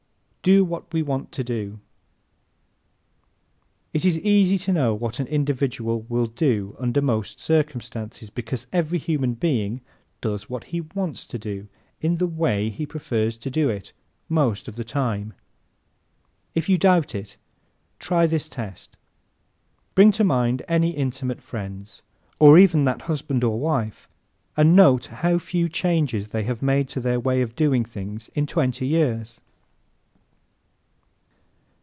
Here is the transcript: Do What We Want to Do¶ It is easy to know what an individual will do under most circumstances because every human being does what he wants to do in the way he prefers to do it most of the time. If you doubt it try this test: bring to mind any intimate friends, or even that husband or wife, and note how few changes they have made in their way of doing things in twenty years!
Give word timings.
Do 0.43 0.65
What 0.65 0.91
We 0.91 1.03
Want 1.03 1.31
to 1.33 1.43
Do¶ 1.43 1.73
It 3.93 4.03
is 4.03 4.17
easy 4.21 4.57
to 4.57 4.73
know 4.73 4.91
what 4.95 5.19
an 5.19 5.27
individual 5.27 6.01
will 6.09 6.25
do 6.25 6.75
under 6.79 6.99
most 6.99 7.39
circumstances 7.39 8.31
because 8.31 8.65
every 8.73 8.97
human 8.97 9.35
being 9.35 9.81
does 10.19 10.49
what 10.49 10.63
he 10.73 10.81
wants 10.81 11.27
to 11.27 11.37
do 11.37 11.67
in 12.01 12.15
the 12.15 12.25
way 12.25 12.71
he 12.71 12.87
prefers 12.87 13.37
to 13.37 13.51
do 13.51 13.69
it 13.69 13.93
most 14.29 14.67
of 14.67 14.77
the 14.77 14.83
time. 14.83 15.35
If 16.55 16.67
you 16.67 16.79
doubt 16.79 17.13
it 17.13 17.37
try 17.99 18.25
this 18.25 18.49
test: 18.49 18.97
bring 19.93 20.11
to 20.13 20.23
mind 20.23 20.63
any 20.67 20.89
intimate 20.89 21.43
friends, 21.43 22.01
or 22.39 22.57
even 22.57 22.83
that 22.85 23.03
husband 23.03 23.43
or 23.43 23.59
wife, 23.59 24.09
and 24.57 24.75
note 24.75 25.05
how 25.05 25.37
few 25.37 25.69
changes 25.69 26.29
they 26.29 26.45
have 26.45 26.63
made 26.63 26.97
in 26.97 27.03
their 27.03 27.19
way 27.19 27.43
of 27.43 27.55
doing 27.55 27.85
things 27.85 28.27
in 28.33 28.47
twenty 28.47 28.87
years! 28.87 29.39